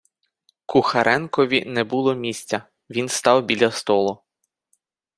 Кухаренкові 0.65 1.65
не 1.65 1.83
було 1.83 2.15
місця, 2.15 2.63
він 2.89 3.09
став 3.09 3.43
біля 3.45 3.71
столу. 3.71 4.19